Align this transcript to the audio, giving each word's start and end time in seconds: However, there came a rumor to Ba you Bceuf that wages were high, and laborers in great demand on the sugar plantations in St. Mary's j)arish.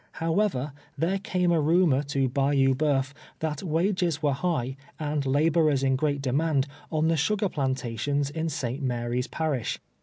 However, 0.13 0.73
there 0.97 1.19
came 1.19 1.51
a 1.51 1.61
rumor 1.61 2.01
to 2.01 2.27
Ba 2.27 2.55
you 2.55 2.73
Bceuf 2.73 3.13
that 3.37 3.61
wages 3.61 4.23
were 4.23 4.33
high, 4.33 4.75
and 4.99 5.27
laborers 5.27 5.83
in 5.83 5.95
great 5.95 6.23
demand 6.23 6.65
on 6.91 7.07
the 7.07 7.15
sugar 7.15 7.49
plantations 7.49 8.31
in 8.31 8.49
St. 8.49 8.81
Mary's 8.81 9.27
j)arish. 9.27 9.77